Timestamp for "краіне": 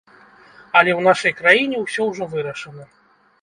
1.41-1.77